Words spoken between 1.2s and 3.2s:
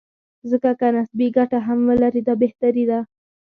ګټه هم ولري، دا بهتري ده.